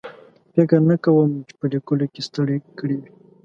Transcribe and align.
فکر 0.55 0.79
نه 0.89 0.95
کوم 1.03 1.29
چې 1.47 1.53
په 1.59 1.65
لیکلو 1.73 2.05
کې 2.13 2.21
ستړی 2.27 2.57
کړی 2.79 2.97
وي. 3.01 3.09